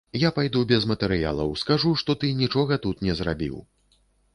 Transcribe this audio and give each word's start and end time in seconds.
Я 0.21 0.29
пайду 0.37 0.61
без 0.71 0.87
матэрыялаў, 0.93 1.53
скажу, 1.65 1.95
што 2.03 2.19
ты 2.25 2.35
нічога 2.43 2.83
тут 2.87 3.09
не 3.11 3.23
зрабіў. 3.23 3.67